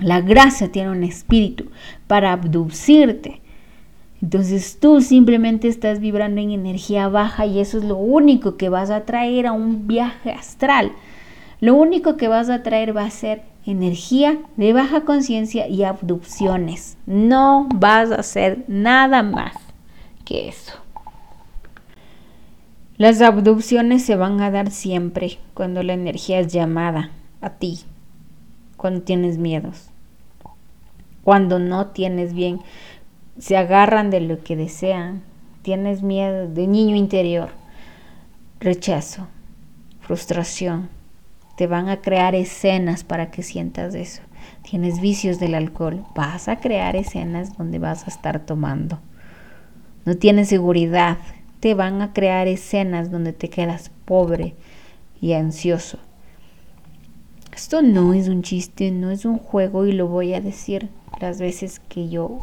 la 0.00 0.20
grasa 0.20 0.68
tiene 0.68 0.90
un 0.90 1.04
espíritu 1.04 1.66
para 2.08 2.32
abducirte. 2.32 3.39
Entonces 4.22 4.78
tú 4.78 5.00
simplemente 5.00 5.68
estás 5.68 5.98
vibrando 5.98 6.40
en 6.40 6.50
energía 6.50 7.08
baja 7.08 7.46
y 7.46 7.60
eso 7.60 7.78
es 7.78 7.84
lo 7.84 7.96
único 7.96 8.56
que 8.56 8.68
vas 8.68 8.90
a 8.90 9.04
traer 9.06 9.46
a 9.46 9.52
un 9.52 9.86
viaje 9.86 10.32
astral. 10.32 10.92
Lo 11.60 11.74
único 11.74 12.16
que 12.16 12.28
vas 12.28 12.50
a 12.50 12.62
traer 12.62 12.96
va 12.96 13.04
a 13.04 13.10
ser 13.10 13.42
energía 13.66 14.38
de 14.56 14.72
baja 14.72 15.02
conciencia 15.02 15.68
y 15.68 15.84
abducciones. 15.84 16.96
No 17.06 17.68
vas 17.74 18.10
a 18.10 18.16
hacer 18.16 18.64
nada 18.68 19.22
más 19.22 19.54
que 20.24 20.48
eso. 20.48 20.74
Las 22.96 23.22
abducciones 23.22 24.04
se 24.04 24.16
van 24.16 24.42
a 24.42 24.50
dar 24.50 24.70
siempre 24.70 25.38
cuando 25.54 25.82
la 25.82 25.94
energía 25.94 26.38
es 26.38 26.52
llamada 26.52 27.10
a 27.40 27.50
ti, 27.50 27.80
cuando 28.76 29.00
tienes 29.00 29.38
miedos, 29.38 29.88
cuando 31.24 31.58
no 31.58 31.86
tienes 31.86 32.34
bien 32.34 32.60
se 33.40 33.56
agarran 33.56 34.10
de 34.10 34.20
lo 34.20 34.44
que 34.44 34.54
desean. 34.54 35.22
Tienes 35.62 36.02
miedo 36.02 36.46
de 36.46 36.66
niño 36.66 36.94
interior, 36.94 37.48
rechazo, 38.60 39.26
frustración. 40.00 40.88
Te 41.56 41.66
van 41.66 41.88
a 41.88 42.00
crear 42.00 42.34
escenas 42.34 43.02
para 43.02 43.30
que 43.30 43.42
sientas 43.42 43.94
eso. 43.94 44.22
Tienes 44.62 45.00
vicios 45.00 45.40
del 45.40 45.54
alcohol, 45.54 46.04
vas 46.14 46.48
a 46.48 46.60
crear 46.60 46.96
escenas 46.96 47.56
donde 47.56 47.78
vas 47.78 48.04
a 48.04 48.10
estar 48.10 48.40
tomando. 48.40 49.00
No 50.04 50.16
tienes 50.16 50.48
seguridad, 50.48 51.18
te 51.60 51.74
van 51.74 52.00
a 52.02 52.12
crear 52.12 52.46
escenas 52.46 53.10
donde 53.10 53.32
te 53.32 53.48
quedas 53.48 53.90
pobre 54.04 54.54
y 55.20 55.32
ansioso. 55.32 55.98
Esto 57.54 57.82
no 57.82 58.14
es 58.14 58.28
un 58.28 58.42
chiste, 58.42 58.90
no 58.90 59.10
es 59.10 59.24
un 59.24 59.38
juego 59.38 59.86
y 59.86 59.92
lo 59.92 60.08
voy 60.08 60.32
a 60.34 60.40
decir 60.40 60.88
las 61.20 61.38
veces 61.38 61.80
que 61.80 62.08
yo 62.08 62.40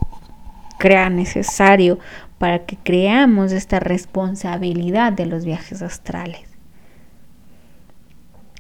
crea 0.77 1.10
necesario 1.10 2.00
para 2.38 2.65
que 2.65 2.77
creamos 2.77 3.51
esta 3.51 3.79
responsabilidad 3.79 5.13
de 5.13 5.25
los 5.25 5.46
viajes 5.46 5.81
astrales. 5.81 6.41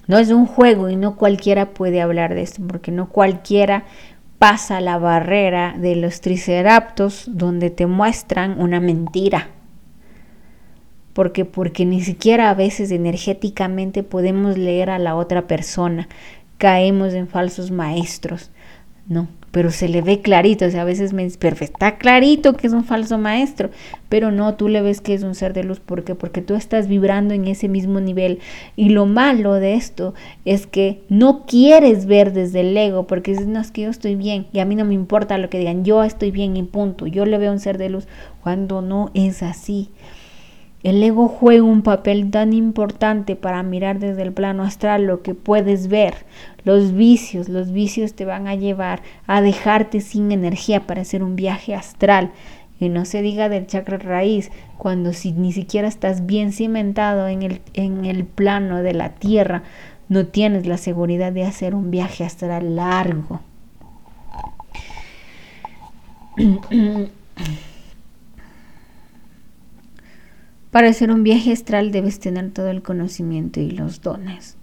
No 0.07 0.17
es 0.17 0.29
un 0.29 0.45
juego 0.45 0.89
y 0.89 0.95
no 0.95 1.15
cualquiera 1.17 1.71
puede 1.71 2.01
hablar 2.01 2.33
de 2.33 2.41
esto, 2.41 2.61
porque 2.65 2.91
no 2.91 3.09
cualquiera 3.09 3.83
pasa 4.39 4.79
la 4.81 4.97
barrera 4.97 5.75
de 5.77 5.95
los 5.95 6.21
triceraptos 6.21 7.25
donde 7.27 7.69
te 7.69 7.87
muestran 7.87 8.59
una 8.59 8.79
mentira. 8.79 9.49
Porque 11.13 11.45
porque 11.45 11.85
ni 11.85 12.01
siquiera 12.01 12.49
a 12.49 12.53
veces 12.53 12.91
energéticamente 12.91 14.03
podemos 14.03 14.57
leer 14.57 14.91
a 14.91 14.99
la 14.99 15.15
otra 15.15 15.47
persona. 15.47 16.07
Caemos 16.57 17.13
en 17.13 17.27
falsos 17.27 17.71
maestros. 17.71 18.51
No, 19.07 19.27
pero 19.57 19.71
se 19.71 19.89
le 19.89 20.03
ve 20.03 20.21
clarito, 20.21 20.67
o 20.67 20.69
sea, 20.69 20.83
a 20.83 20.85
veces 20.85 21.13
me 21.13 21.23
dice, 21.23 21.39
pero 21.39 21.55
está 21.61 21.97
clarito 21.97 22.53
que 22.53 22.67
es 22.67 22.73
un 22.73 22.83
falso 22.83 23.17
maestro, 23.17 23.71
pero 24.07 24.29
no, 24.29 24.53
tú 24.53 24.67
le 24.67 24.81
ves 24.81 25.01
que 25.01 25.15
es 25.15 25.23
un 25.23 25.33
ser 25.33 25.53
de 25.53 25.63
luz, 25.63 25.79
¿por 25.79 26.03
qué? 26.03 26.13
Porque 26.13 26.43
tú 26.43 26.53
estás 26.53 26.87
vibrando 26.87 27.33
en 27.33 27.47
ese 27.47 27.67
mismo 27.67 27.99
nivel 27.99 28.37
y 28.75 28.89
lo 28.89 29.07
malo 29.07 29.55
de 29.55 29.73
esto 29.73 30.13
es 30.45 30.67
que 30.67 31.01
no 31.09 31.47
quieres 31.47 32.05
ver 32.05 32.33
desde 32.33 32.59
el 32.59 32.77
ego, 32.77 33.07
porque 33.07 33.31
dices, 33.31 33.47
no, 33.47 33.59
es 33.59 33.71
que 33.71 33.81
yo 33.81 33.89
estoy 33.89 34.13
bien 34.13 34.45
y 34.53 34.59
a 34.59 34.65
mí 34.65 34.75
no 34.75 34.85
me 34.85 34.93
importa 34.93 35.39
lo 35.39 35.49
que 35.49 35.57
digan, 35.57 35.83
yo 35.83 36.03
estoy 36.03 36.29
bien 36.29 36.55
y 36.55 36.61
punto, 36.61 37.07
yo 37.07 37.25
le 37.25 37.39
veo 37.39 37.51
un 37.51 37.59
ser 37.59 37.79
de 37.79 37.89
luz, 37.89 38.07
cuando 38.43 38.83
no 38.83 39.09
es 39.15 39.41
así. 39.41 39.89
El 40.87 41.03
ego 41.03 41.27
juega 41.27 41.63
un 41.63 41.81
papel 41.81 42.31
tan 42.31 42.53
importante 42.53 43.35
para 43.35 43.61
mirar 43.61 43.99
desde 43.99 44.21
el 44.21 44.31
plano 44.31 44.63
astral 44.63 45.03
lo 45.03 45.21
que 45.21 45.33
puedes 45.33 45.89
ver. 45.89 46.25
Los 46.63 46.93
vicios, 46.93 47.49
los 47.49 47.73
vicios 47.73 48.13
te 48.13 48.23
van 48.23 48.47
a 48.47 48.55
llevar 48.55 49.01
a 49.25 49.41
dejarte 49.41 49.99
sin 49.99 50.31
energía 50.31 50.87
para 50.87 51.01
hacer 51.01 51.23
un 51.23 51.35
viaje 51.35 51.75
astral. 51.75 52.31
Y 52.79 52.87
no 52.87 53.03
se 53.03 53.21
diga 53.21 53.49
del 53.49 53.67
chakra 53.67 53.97
raíz, 53.97 54.49
cuando 54.77 55.11
si 55.11 55.33
ni 55.33 55.51
siquiera 55.51 55.89
estás 55.89 56.25
bien 56.25 56.53
cimentado 56.53 57.27
en 57.27 57.43
el, 57.43 57.59
en 57.73 58.05
el 58.05 58.23
plano 58.23 58.81
de 58.81 58.93
la 58.93 59.09
tierra, 59.09 59.63
no 60.07 60.27
tienes 60.27 60.67
la 60.67 60.77
seguridad 60.77 61.33
de 61.33 61.43
hacer 61.43 61.75
un 61.75 61.91
viaje 61.91 62.23
astral 62.23 62.77
largo. 62.77 63.41
Para 70.71 70.89
hacer 70.89 71.11
un 71.11 71.23
viaje 71.23 71.51
astral 71.51 71.91
debes 71.91 72.19
tener 72.19 72.51
todo 72.51 72.69
el 72.69 72.81
conocimiento 72.81 73.59
y 73.59 73.71
los 73.71 74.01
dones 74.01 74.57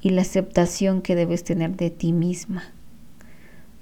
y 0.00 0.10
la 0.10 0.22
aceptación 0.22 1.02
que 1.02 1.14
debes 1.14 1.44
tener 1.44 1.76
de 1.76 1.90
ti 1.90 2.12
misma, 2.12 2.72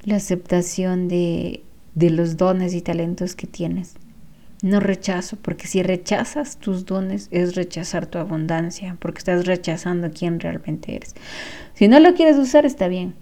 la 0.04 0.16
aceptación 0.16 1.08
de, 1.08 1.62
de 1.94 2.10
los 2.10 2.36
dones 2.36 2.74
y 2.74 2.80
talentos 2.80 3.36
que 3.36 3.46
tienes. 3.46 3.94
No 4.60 4.80
rechazo, 4.80 5.36
porque 5.36 5.68
si 5.68 5.82
rechazas 5.82 6.56
tus 6.56 6.84
dones 6.84 7.28
es 7.30 7.54
rechazar 7.54 8.06
tu 8.06 8.18
abundancia, 8.18 8.96
porque 8.98 9.18
estás 9.18 9.46
rechazando 9.46 10.10
quién 10.10 10.40
realmente 10.40 10.96
eres. 10.96 11.14
Si 11.74 11.86
no 11.86 12.00
lo 12.00 12.14
quieres 12.14 12.36
usar, 12.38 12.66
está 12.66 12.88
bien. 12.88 13.14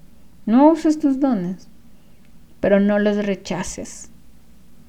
No 0.47 0.71
uses 0.71 0.99
tus 0.99 1.21
dones, 1.21 1.69
pero 2.61 2.81
no 2.81 2.99
los 2.99 3.27
rechaces. 3.27 4.11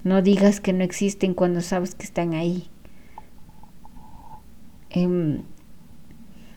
No 0.06 0.22
digas 0.22 0.62
que 0.62 0.72
no 0.72 0.86
existen 0.86 1.34
cuando 1.34 1.60
sabes 1.60 1.96
que 1.96 2.06
están 2.06 2.34
ahí. 2.34 2.70
Em, 4.90 5.42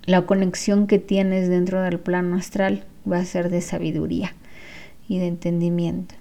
la 0.06 0.26
conexión 0.26 0.87
que 0.87 0.99
tienes 0.99 1.49
dentro 1.49 1.82
del 1.82 1.99
plano 2.00 2.37
astral 2.37 2.84
va 3.10 3.18
a 3.18 3.25
ser 3.25 3.50
de 3.50 3.60
sabiduría 3.60 4.34
y 5.08 5.18
de 5.18 5.26
entendimiento. 5.26 6.14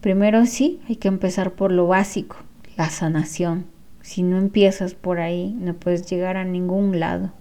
Primero 0.00 0.44
sí, 0.46 0.80
hay 0.88 0.96
que 0.96 1.08
empezar 1.08 1.52
por 1.52 1.72
lo 1.72 1.86
básico, 1.86 2.36
la 2.76 2.90
sanación. 2.90 3.66
Si 4.02 4.22
no 4.22 4.36
empiezas 4.36 4.94
por 4.94 5.18
ahí, 5.18 5.56
no 5.58 5.74
puedes 5.74 6.06
llegar 6.10 6.36
a 6.36 6.44
ningún 6.44 7.00
lado. 7.00 7.32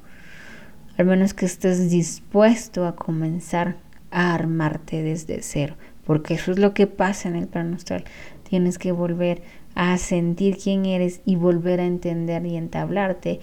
Al 0.97 1.05
menos 1.05 1.33
que 1.33 1.45
estés 1.45 1.89
dispuesto 1.89 2.85
a 2.85 2.95
comenzar 2.95 3.75
a 4.11 4.33
armarte 4.33 5.03
desde 5.03 5.41
cero. 5.41 5.75
Porque 6.05 6.35
eso 6.35 6.51
es 6.51 6.59
lo 6.59 6.73
que 6.73 6.87
pasa 6.87 7.27
en 7.27 7.35
el 7.35 7.47
plano 7.47 7.75
astral. 7.75 8.05
Tienes 8.47 8.77
que 8.77 8.91
volver 8.91 9.41
a 9.75 9.97
sentir 9.97 10.57
quién 10.57 10.85
eres 10.85 11.21
y 11.25 11.35
volver 11.35 11.79
a 11.79 11.85
entender 11.85 12.45
y 12.45 12.55
entablarte 12.55 13.39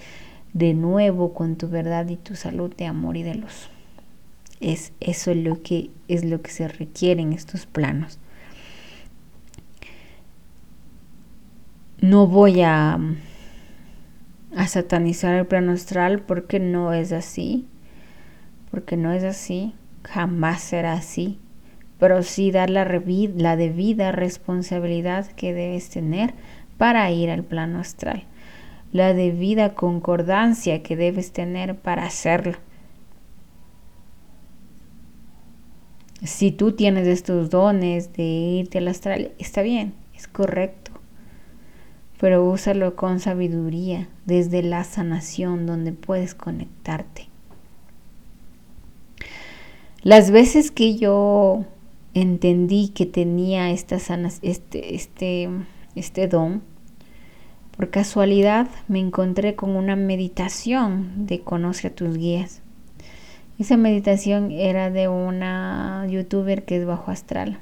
de 0.53 0.75
nuevo 0.75 1.33
con 1.33 1.57
tu 1.57 1.69
verdad 1.69 2.09
y 2.09 2.17
tu 2.17 2.35
salud 2.35 2.75
de 2.77 2.87
amor 2.87 3.17
y 3.17 3.23
de 3.23 3.35
luz. 3.35 3.69
Es 4.61 4.93
eso 5.01 5.35
lo 5.35 5.63
que 5.63 5.91
es 6.09 6.25
lo 6.25 6.43
que 6.43 6.51
se 6.51 6.69
requiere 6.69 7.23
en 7.23 7.33
estos 7.33 7.67
planos. 7.67 8.19
No 12.01 12.27
voy 12.27 12.63
a, 12.63 12.99
satanizar 14.67 15.35
el 15.35 15.47
plano 15.47 15.73
astral 15.73 16.21
porque 16.21 16.59
no 16.59 16.93
es 16.93 17.13
así. 17.13 17.67
Porque 18.71 18.97
no 18.97 19.13
es 19.13 19.25
así. 19.25 19.75
Jamás 20.05 20.61
será 20.63 20.95
así. 20.95 21.39
Pero 21.99 22.23
sí 22.23 22.51
dar 22.51 22.71
la 22.71 22.87
debida 22.87 24.13
responsabilidad 24.13 25.27
que 25.27 25.53
debes 25.53 25.91
tener 25.91 26.35
para 26.79 27.11
ir 27.11 27.31
al 27.31 27.45
plano 27.45 27.79
astral 27.79 28.25
la 28.93 29.15
debida 29.15 29.75
concordancia 29.75 30.83
que 30.83 30.97
debes 30.97 31.33
tener 31.33 31.77
para 31.77 32.05
hacerlo. 32.05 32.57
Si 36.23 36.51
tú 36.51 36.73
tienes 36.73 37.07
estos 37.07 37.49
dones 37.51 38.13
de 38.13 38.23
irte 38.23 38.79
al 38.79 38.89
astral, 38.89 39.33
está 39.39 39.63
bien, 39.63 39.95
es 40.15 40.29
correcto. 40.29 40.91
Pero 42.21 42.45
úsalo 42.45 42.97
con 42.97 43.21
sabiduría, 43.21 44.09
desde 44.27 44.63
la 44.63 44.85
sanación 44.85 45.65
donde 45.65 45.93
puedes 45.93 46.35
conectarte. 46.35 47.29
Las 50.03 50.31
veces 50.31 50.71
que 50.71 50.97
yo 50.97 51.65
entendí 52.13 52.89
que 52.89 53.07
tenía 53.07 53.71
esta 53.71 53.99
sanas, 53.99 54.39
este, 54.43 54.95
este, 54.95 55.49
este 55.95 56.29
don, 56.29 56.63
por 57.81 57.89
casualidad 57.89 58.69
me 58.89 58.99
encontré 58.99 59.57
con 59.57 59.71
una 59.71 59.97
meditación 59.97 61.25
de 61.25 61.41
Conoce 61.41 61.87
a 61.87 61.95
tus 61.95 62.15
guías. 62.19 62.61
Esa 63.59 63.79
meditación 63.79 64.51
era 64.51 64.91
de 64.91 65.09
una 65.09 66.07
youtuber 66.07 66.67
que 66.67 66.77
es 66.77 66.85
bajo 66.85 67.11
astral. 67.11 67.59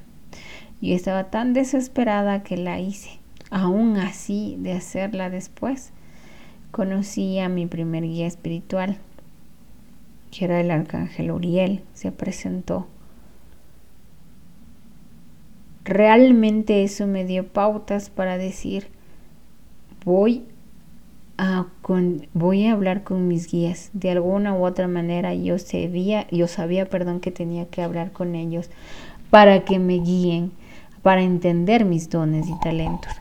Yo 0.80 0.96
estaba 0.96 1.30
tan 1.30 1.52
desesperada 1.52 2.42
que 2.42 2.56
la 2.56 2.80
hice. 2.80 3.20
Aún 3.50 3.96
así, 3.96 4.56
de 4.58 4.72
hacerla 4.72 5.30
después, 5.30 5.92
conocí 6.72 7.38
a 7.38 7.48
mi 7.48 7.66
primer 7.66 8.02
guía 8.02 8.26
espiritual, 8.26 8.98
que 10.32 10.46
era 10.46 10.60
el 10.60 10.72
arcángel 10.72 11.30
Uriel. 11.30 11.84
Se 11.94 12.10
presentó 12.10 12.88
realmente 15.84 16.82
eso 16.82 17.06
me 17.06 17.24
dio 17.24 17.46
pautas 17.48 18.10
para 18.10 18.36
decir, 18.36 18.88
voy 20.04 20.44
a, 21.36 21.66
voy 22.34 22.66
a 22.66 22.72
hablar 22.72 23.04
con 23.04 23.28
mis 23.28 23.50
guías. 23.50 23.90
De 23.92 24.10
alguna 24.10 24.54
u 24.54 24.64
otra 24.64 24.88
manera 24.88 25.34
yo 25.34 25.58
sabía, 25.58 26.26
yo 26.30 26.48
sabía, 26.48 26.86
perdón, 26.86 27.20
que 27.20 27.30
tenía 27.30 27.66
que 27.66 27.82
hablar 27.82 28.12
con 28.12 28.34
ellos 28.34 28.70
para 29.30 29.64
que 29.64 29.78
me 29.78 29.94
guíen, 29.94 30.52
para 31.02 31.22
entender 31.22 31.84
mis 31.84 32.10
dones 32.10 32.48
y 32.48 32.58
talentos. 32.60 33.12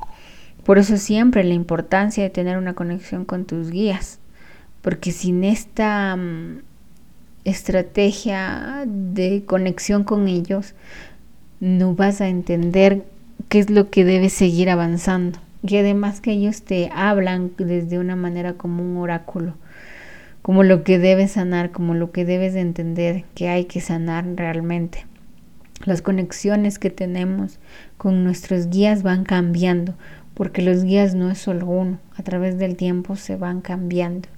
Por 0.65 0.77
eso 0.77 0.97
siempre 0.97 1.43
la 1.43 1.53
importancia 1.53 2.23
de 2.23 2.29
tener 2.29 2.57
una 2.57 2.73
conexión 2.73 3.23
con 3.23 3.45
tus 3.45 3.69
guías, 3.69 4.19
porque 4.81 5.11
sin 5.11 5.43
esta 5.43 6.15
mm, 6.15 6.59
estrategia 7.45 8.83
de 8.85 9.43
conexión 9.45 10.03
con 10.03 10.27
ellos, 10.27 10.75
no 11.59 11.95
vas 11.95 12.19
a 12.19 12.27
entender 12.27 13.05
qué 13.47 13.59
es 13.59 13.69
lo 13.69 13.89
que 13.89 14.03
debes 14.03 14.33
seguir 14.33 14.69
avanzando. 14.69 15.39
Y 15.63 15.77
además 15.77 16.21
que 16.21 16.31
ellos 16.31 16.61
te 16.63 16.89
hablan 16.93 17.51
desde 17.57 17.99
una 17.99 18.15
manera 18.15 18.53
como 18.53 18.83
un 18.83 18.97
oráculo, 18.97 19.55
como 20.41 20.63
lo 20.63 20.83
que 20.83 20.99
debes 20.99 21.31
sanar, 21.31 21.71
como 21.71 21.93
lo 21.93 22.11
que 22.11 22.25
debes 22.25 22.55
entender 22.55 23.25
que 23.35 23.49
hay 23.49 23.65
que 23.65 23.81
sanar 23.81 24.25
realmente. 24.35 25.05
Las 25.85 26.01
conexiones 26.01 26.79
que 26.79 26.89
tenemos 26.89 27.59
con 27.97 28.23
nuestros 28.23 28.69
guías 28.69 29.03
van 29.03 29.23
cambiando, 29.23 29.95
porque 30.33 30.61
los 30.61 30.83
guías 30.83 31.15
no 31.15 31.29
es 31.31 31.37
solo 31.37 31.67
uno, 31.67 31.99
a 32.15 32.23
través 32.23 32.57
del 32.57 32.75
tiempo 32.75 33.15
se 33.15 33.35
van 33.35 33.61
cambiando. 33.61 34.29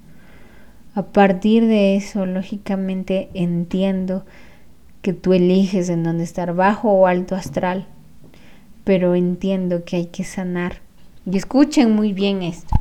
A 0.95 1.03
partir 1.03 1.65
de 1.65 1.95
eso, 1.95 2.25
lógicamente 2.25 3.29
entiendo 3.33 4.25
que 5.01 5.13
tú 5.13 5.33
eliges 5.33 5.89
en 5.89 6.03
dónde 6.03 6.23
estar, 6.23 6.53
bajo 6.53 6.91
o 6.91 7.07
alto 7.07 7.35
astral, 7.35 7.85
pero 8.83 9.15
entiendo 9.15 9.85
que 9.85 9.97
hay 9.97 10.05
que 10.07 10.23
sanar. 10.23 10.81
Y 11.31 11.37
escuchen 11.37 11.93
muy 11.93 12.11
bien 12.11 12.41
esto, 12.41 12.75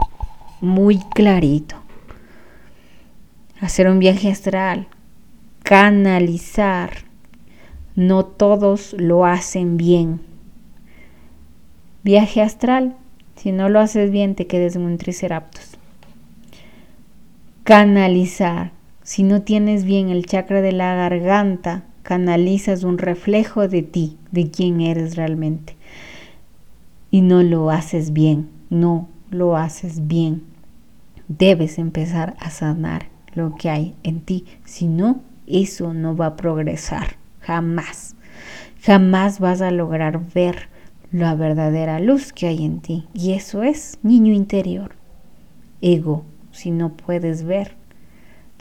muy 0.63 0.99
clarito. 1.15 1.77
Hacer 3.61 3.89
un 3.89 3.99
viaje 3.99 4.31
astral, 4.31 4.87
canalizar. 5.63 7.05
No 7.95 8.25
todos 8.25 8.95
lo 8.97 9.27
hacen 9.27 9.77
bien. 9.77 10.21
Viaje 12.05 12.41
astral, 12.41 12.97
si 13.37 13.53
no 13.53 13.69
lo 13.69 13.81
haces 13.81 14.11
bien 14.11 14.35
te 14.35 14.47
quedes 14.47 14.77
en 14.77 14.83
un 14.83 14.97
triceraptos. 14.97 15.77
Canalizar, 17.65 18.73
si 19.03 19.25
no 19.25 19.43
tienes 19.43 19.85
bien 19.85 20.09
el 20.09 20.25
chakra 20.25 20.63
de 20.63 20.73
la 20.73 20.95
garganta, 20.95 21.85
canalizas 22.03 22.83
un 22.83 22.97
reflejo 22.97 23.69
de 23.69 23.83
ti, 23.83 24.17
de 24.31 24.51
quién 24.51 24.81
eres 24.81 25.17
realmente. 25.17 25.78
Y 27.11 27.23
no 27.23 27.43
lo 27.43 27.71
haces 27.71 28.13
bien, 28.13 28.49
no 28.71 29.09
lo 29.31 29.57
haces 29.57 30.07
bien. 30.07 30.45
Debes 31.29 31.79
empezar 31.79 32.37
a 32.39 32.51
sanar 32.51 33.07
lo 33.35 33.55
que 33.55 33.71
hay 33.71 33.95
en 34.03 34.21
ti, 34.21 34.45
si 34.65 34.89
no, 34.89 35.21
eso 35.47 35.95
no 35.95 36.17
va 36.17 36.27
a 36.27 36.37
progresar, 36.37 37.17
jamás. 37.41 38.17
Jamás 38.83 39.41
vas 39.41 39.61
a 39.61 39.71
lograr 39.71 40.21
ver 40.35 40.69
la 41.11 41.35
verdadera 41.35 42.01
luz 42.01 42.33
que 42.33 42.47
hay 42.47 42.65
en 42.65 42.81
ti. 42.81 43.07
Y 43.15 43.33
eso 43.33 43.63
es 43.63 43.99
niño 44.03 44.33
interior, 44.33 44.93
ego, 45.81 46.25
si 46.51 46.71
no 46.71 46.95
puedes 46.97 47.45
ver 47.45 47.77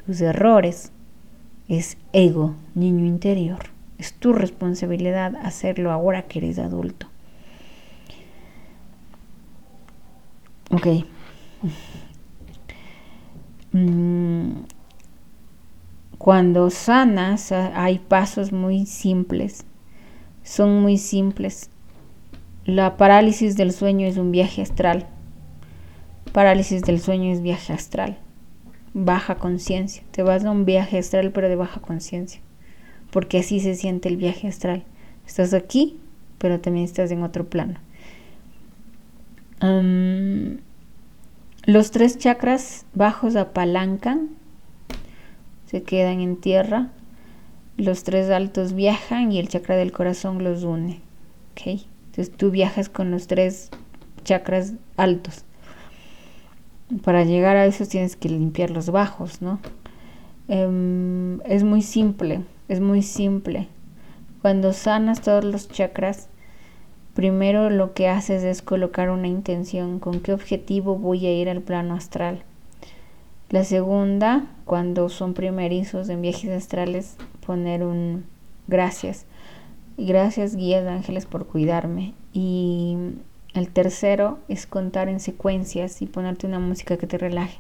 tus 0.05 0.21
errores, 0.21 0.91
es 1.67 1.97
ego, 2.13 2.55
niño 2.75 3.05
interior. 3.05 3.60
Es 3.97 4.13
tu 4.13 4.31
responsabilidad 4.31 5.36
hacerlo 5.41 5.91
ahora 5.91 6.23
que 6.23 6.39
eres 6.39 6.60
adulto. 6.60 7.07
Ok. 10.71 10.88
Mm, 13.73 14.63
cuando 16.17 16.69
sanas 16.69 17.51
hay 17.51 17.99
pasos 17.99 18.51
muy 18.51 18.86
simples. 18.86 19.65
Son 20.43 20.82
muy 20.82 20.97
simples. 20.97 21.69
La 22.65 22.97
parálisis 22.97 23.56
del 23.56 23.71
sueño 23.71 24.08
es 24.08 24.17
un 24.17 24.32
viaje 24.32 24.62
astral. 24.62 25.08
Parálisis 26.32 26.82
del 26.82 26.99
sueño 26.99 27.32
es 27.32 27.41
viaje 27.41 27.73
astral 27.73 28.17
baja 29.06 29.36
conciencia. 29.36 30.03
Te 30.12 30.23
vas 30.23 30.43
a 30.43 30.51
un 30.51 30.65
viaje 30.65 30.97
astral, 30.97 31.32
pero 31.32 31.49
de 31.49 31.56
baja 31.56 31.80
conciencia. 31.82 32.41
Porque 33.12 33.39
así 33.39 33.60
se 33.60 33.75
siente 33.75 34.10
el 34.10 34.17
viaje 34.17 34.47
astral. 34.47 34.84
Estás 35.25 35.53
aquí, 35.53 35.99
pero 36.39 36.60
también 36.60 36.86
estás 36.86 37.12
en 37.12 37.21
otro 37.21 37.47
plano. 37.47 37.80
Los 41.65 41.91
tres 41.91 42.17
chakras 42.17 42.85
bajos 42.93 43.35
apalancan, 43.35 44.29
se 45.65 45.83
quedan 45.83 46.19
en 46.21 46.37
tierra. 46.37 46.89
Los 47.77 48.03
tres 48.03 48.29
altos 48.29 48.73
viajan 48.73 49.31
y 49.31 49.39
el 49.39 49.49
chakra 49.49 49.75
del 49.75 49.91
corazón 49.91 50.43
los 50.43 50.63
une. 50.63 51.01
Entonces 51.65 52.31
tú 52.35 52.51
viajas 52.51 52.89
con 52.89 53.11
los 53.11 53.27
tres 53.27 53.69
chakras 54.23 54.73
altos 54.95 55.43
para 57.03 57.23
llegar 57.23 57.57
a 57.57 57.65
eso 57.65 57.85
tienes 57.85 58.15
que 58.15 58.29
limpiar 58.29 58.71
los 58.71 58.89
bajos, 58.89 59.41
¿no? 59.41 59.59
Em, 60.47 61.41
es 61.41 61.63
muy 61.63 61.81
simple, 61.81 62.41
es 62.69 62.79
muy 62.79 63.01
simple. 63.01 63.67
Cuando 64.41 64.71
sanas 64.71 65.21
todos 65.21 65.43
los 65.43 65.67
chakras, 65.67 66.29
primero 67.17 67.71
lo 67.71 67.95
que 67.95 68.08
haces 68.08 68.43
es 68.43 68.62
colocar 68.62 69.10
una 69.10 69.27
intención, 69.27 69.97
con 69.97 70.19
qué 70.19 70.34
objetivo 70.34 70.99
voy 70.99 71.25
a 71.25 71.34
ir 71.34 71.49
al 71.49 71.62
plano 71.62 71.95
astral. 71.95 72.43
La 73.49 73.63
segunda, 73.63 74.45
cuando 74.65 75.10
son 75.10 75.34
primerizos 75.34 76.10
en 76.10 76.21
viajes 76.21 76.51
astrales, 76.51 77.17
poner 77.43 77.84
un 77.84 78.25
gracias. 78.67 79.25
Gracias 79.97 80.56
guías 80.56 80.86
ángeles 80.86 81.25
por 81.25 81.47
cuidarme. 81.47 82.13
Y 82.34 82.97
el 83.56 83.69
tercero 83.69 84.38
es 84.47 84.67
contar 84.67 85.10
en 85.10 85.19
secuencias 85.19 86.03
y 86.03 86.06
ponerte 86.06 86.45
una 86.45 86.60
música 86.60 86.97
que 86.97 87.08
te 87.08 87.17
relaje. 87.17 87.58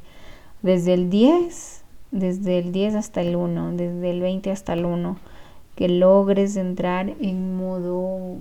Desde 0.61 0.93
el 0.93 1.09
10, 1.09 1.83
desde 2.11 2.59
el 2.59 2.71
10 2.71 2.93
hasta 2.93 3.21
el 3.21 3.35
1, 3.35 3.71
desde 3.71 4.11
el 4.11 4.21
20 4.21 4.51
hasta 4.51 4.73
el 4.73 4.85
1, 4.85 5.17
que 5.75 5.89
logres 5.89 6.57
entrar 6.57 7.09
en 7.19 7.57
modo 7.57 8.37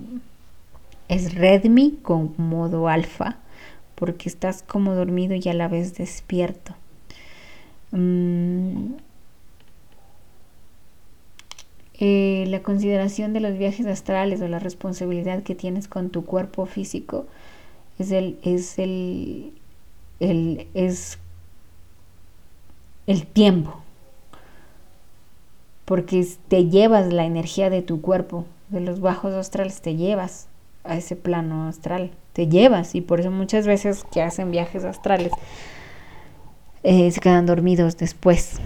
es 1.08 1.34
Redmi 1.34 1.98
con 2.02 2.34
modo 2.36 2.88
alfa, 2.88 3.36
porque 3.94 4.28
estás 4.28 4.62
como 4.62 4.94
dormido 4.94 5.34
y 5.34 5.48
a 5.48 5.54
la 5.54 5.68
vez 5.68 5.96
despierto. 5.96 6.74
Mm, 7.92 8.94
eh, 11.98 12.44
la 12.48 12.62
consideración 12.62 13.32
de 13.32 13.40
los 13.40 13.56
viajes 13.56 13.86
astrales 13.86 14.40
o 14.42 14.48
la 14.48 14.58
responsabilidad 14.58 15.42
que 15.42 15.54
tienes 15.54 15.88
con 15.88 16.10
tu 16.10 16.24
cuerpo 16.26 16.66
físico 16.66 17.26
es 17.98 18.12
el, 18.12 18.38
es 18.42 18.78
el, 18.78 19.52
el, 20.20 20.68
es 20.74 21.18
el 23.06 23.26
tiempo. 23.26 23.80
Porque 25.86 26.26
te 26.48 26.68
llevas 26.68 27.12
la 27.12 27.24
energía 27.24 27.70
de 27.70 27.80
tu 27.80 28.00
cuerpo, 28.00 28.44
de 28.68 28.80
los 28.80 29.00
bajos 29.00 29.32
astrales, 29.32 29.80
te 29.80 29.94
llevas 29.94 30.48
a 30.88 30.96
ese 30.96 31.16
plano 31.16 31.68
astral, 31.68 32.12
te 32.32 32.48
llevas. 32.48 32.94
Y 32.94 33.00
por 33.00 33.20
eso 33.20 33.30
muchas 33.30 33.66
veces 33.66 34.04
que 34.12 34.22
hacen 34.22 34.50
viajes 34.50 34.84
astrales 34.84 35.32
eh, 36.88 37.10
se 37.10 37.20
quedan 37.20 37.46
dormidos 37.46 37.96
después, 37.96 38.60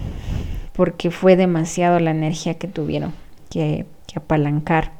porque 0.73 1.09
fue 1.09 1.35
demasiado 1.35 1.99
la 1.99 2.11
energía 2.11 2.53
que 2.53 2.67
tuvieron 2.67 3.13
que, 3.49 3.87
apalancar. 4.15 4.91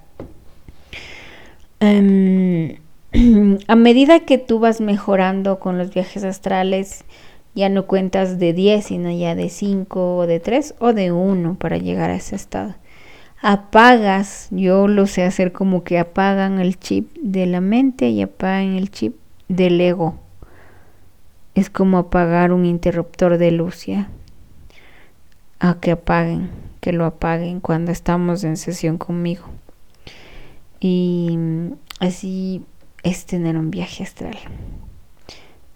Em, 1.80 2.78
a 3.68 3.76
medida 3.76 4.22
que 4.22 4.40
tú 4.40 4.58
vas 4.60 4.82
mejorando 4.82 5.60
con 5.60 5.78
los 5.78 5.94
viajes 5.94 6.24
astrales, 6.24 7.04
ya 7.54 7.70
no 7.70 7.86
cuentas 7.86 8.40
de 8.40 8.54
10, 8.54 8.86
sino 8.86 9.12
ya 9.12 9.36
de 9.36 9.50
5 9.50 10.18
o 10.18 10.26
de 10.26 10.40
3 10.40 10.76
o 10.80 10.94
de 10.94 11.12
1 11.12 11.56
para 11.60 11.78
llegar 11.78 12.10
a 12.10 12.16
ese 12.16 12.36
estado. 12.36 12.74
Apagas, 13.42 14.48
yo 14.52 14.88
lo 14.88 15.08
sé 15.08 15.24
hacer 15.24 15.52
como 15.52 15.84
que 15.84 16.00
apagan 16.00 16.60
el 16.60 16.80
chip 16.80 17.12
de 17.18 17.48
la 17.48 17.60
mente 17.60 18.10
y 18.10 18.22
apagan 18.22 18.76
el 18.76 18.92
chip 18.92 19.16
del 19.48 19.82
ego. 19.82 20.20
Es 21.56 21.70
como 21.70 21.98
apagar 21.98 22.54
un 22.54 22.66
interruptor 22.66 23.38
de 23.38 23.52
luz. 23.52 23.86
A 25.60 25.80
que 25.80 25.92
apaguen, 25.92 26.50
que 26.80 26.94
lo 26.94 27.06
apaguen 27.06 27.60
cuando 27.60 27.92
estamos 27.92 28.44
en 28.44 28.58
sesión 28.58 28.98
conmigo. 28.98 29.46
Y 30.80 31.38
así 32.00 32.64
es 33.04 33.26
tener 33.26 33.58
un 33.58 33.70
viaje 33.70 34.04
astral. 34.04 34.38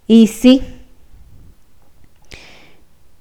Y 0.06 0.28
sí, 0.28 0.62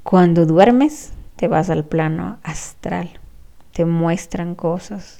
cuando 0.03 0.45
duermes 0.45 1.13
te 1.35 1.47
vas 1.47 1.69
al 1.69 1.83
plano 1.83 2.37
astral, 2.43 3.19
te 3.75 3.83
muestran 3.83 4.55
cosas, 4.55 5.19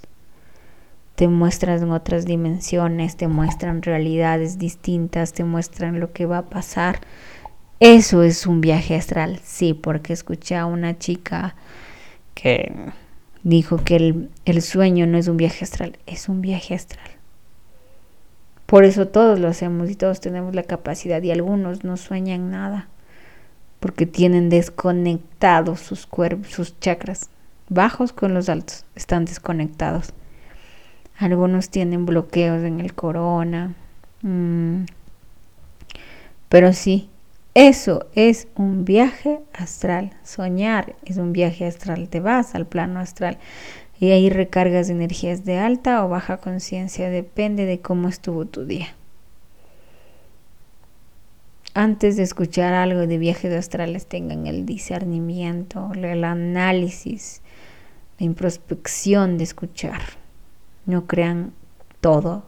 te 1.16 1.28
muestran 1.28 1.92
otras 1.92 2.26
dimensiones, 2.26 3.18
te 3.18 3.28
muestran 3.28 3.82
realidades 3.82 4.58
distintas, 4.58 5.34
te 5.34 5.44
muestran 5.44 6.00
lo 6.00 6.14
que 6.14 6.26
va 6.26 6.38
a 6.38 6.46
pasar. 6.46 7.02
Eso 7.82 8.24
es 8.24 8.48
un 8.48 8.62
viaje 8.62 8.96
astral, 8.96 9.42
sí, 9.44 9.74
porque 9.74 10.14
escuché 10.14 10.56
a 10.56 10.68
una 10.68 10.98
chica 10.98 11.58
que 12.34 12.74
dijo 13.44 13.84
que 13.84 13.98
el, 13.98 14.30
el 14.46 14.62
sueño 14.62 15.06
no 15.06 15.18
es 15.18 15.28
un 15.28 15.36
viaje 15.36 15.66
astral, 15.66 16.00
es 16.06 16.30
un 16.30 16.40
viaje 16.40 16.76
astral. 16.76 17.10
Por 18.66 18.86
eso 18.86 19.10
todos 19.10 19.38
lo 19.38 19.50
hacemos 19.50 19.90
y 19.90 19.96
todos 19.96 20.22
tenemos 20.22 20.56
la 20.56 20.64
capacidad 20.64 21.22
y 21.22 21.32
algunos 21.32 21.84
no 21.84 21.98
sueñan 21.98 22.52
nada 22.52 22.88
porque 23.82 24.06
tienen 24.06 24.50
desconectados 24.50 25.82
sus 25.82 26.08
cuerpos, 26.08 26.54
sus 26.54 26.80
chakras, 26.80 27.30
bajos 27.70 28.14
con 28.14 28.34
los 28.34 28.50
altos, 28.50 28.86
están 28.96 29.26
desconectados. 29.26 30.14
Algunos 31.18 31.70
tienen 31.70 32.06
bloqueos 32.06 32.64
en 32.64 32.80
el 32.80 32.94
corona. 32.94 33.74
Mm. 34.22 34.86
Pero 36.50 36.74
sí, 36.74 37.10
eso 37.54 38.06
es 38.16 38.48
un 38.56 38.84
viaje 38.84 39.40
astral. 39.54 40.12
Soñar 40.24 40.96
es 41.06 41.18
un 41.18 41.32
viaje 41.32 41.66
astral. 41.66 42.10
Te 42.10 42.20
vas 42.20 42.54
al 42.54 42.66
plano 42.66 43.00
astral 43.00 43.38
y 44.00 44.12
ahí 44.12 44.30
recargas 44.30 44.90
energías 44.90 45.46
de 45.46 45.58
alta 45.58 46.04
o 46.04 46.10
baja 46.10 46.38
conciencia. 46.38 47.10
Depende 47.10 47.66
de 47.66 47.80
cómo 47.80 48.10
estuvo 48.10 48.46
tu 48.46 48.66
día. 48.66 48.88
Antes 51.74 52.16
de 52.16 52.24
escuchar 52.24 52.74
algo 52.74 53.06
de 53.06 53.18
viajes 53.18 53.54
astrales, 53.54 54.06
tengan 54.06 54.48
el 54.48 54.66
discernimiento, 54.66 55.92
el 55.94 56.24
análisis, 56.24 57.42
la 58.20 58.26
introspección 58.26 59.38
de 59.38 59.44
escuchar. 59.44 60.02
No 60.86 61.08
crean 61.08 61.54
todo, 62.02 62.46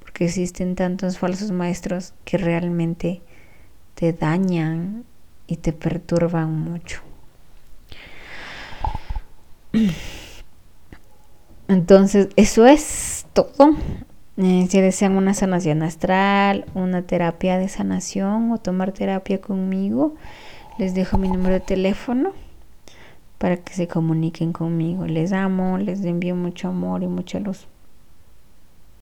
porque 0.00 0.26
existen 0.26 0.74
tantos 0.76 1.18
falsos 1.18 1.50
maestros 1.50 2.14
que 2.24 2.38
realmente 2.38 3.22
te 3.94 4.12
dañan 4.12 5.04
y 5.46 5.56
te 5.56 5.72
perturban 5.72 6.52
mucho. 6.52 7.00
Entonces, 11.68 12.28
eso 12.36 12.66
es 12.66 13.26
todo. 13.32 13.74
Eh, 14.38 14.66
si 14.70 14.80
desean 14.80 15.16
una 15.16 15.34
sanación 15.34 15.82
astral, 15.82 16.64
una 16.74 17.02
terapia 17.02 17.58
de 17.58 17.68
sanación 17.68 18.52
o 18.52 18.58
tomar 18.58 18.92
terapia 18.92 19.40
conmigo, 19.40 20.14
les 20.78 20.94
dejo 20.94 21.18
mi 21.18 21.28
número 21.28 21.54
de 21.54 21.60
teléfono 21.60 22.32
para 23.38 23.56
que 23.56 23.72
se 23.74 23.88
comuniquen 23.88 24.52
conmigo. 24.52 25.06
Les 25.06 25.32
amo, 25.32 25.78
les 25.78 26.04
envío 26.04 26.36
mucho 26.36 26.68
amor 26.68 27.02
y 27.02 27.08
mucha 27.08 27.40
luz. 27.40 27.68